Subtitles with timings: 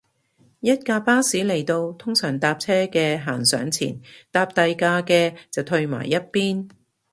[0.61, 6.67] 一架巴士嚟到，通常搭車嘅行上前，搭第架嘅就褪埋一邊